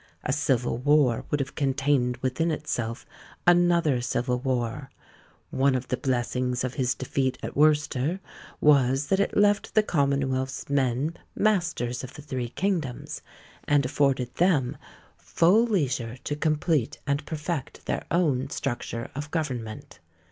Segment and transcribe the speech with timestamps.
[0.23, 3.05] A civil war would have contained within itself
[3.45, 4.89] another civil war.
[5.51, 8.19] One of the blessings of his defeat at Worcester
[8.59, 13.21] was, that it left the commonwealth's men masters of the three kingdoms,
[13.67, 14.75] and afforded them
[15.17, 19.99] "full leisure to complete and perfect their own structure of government.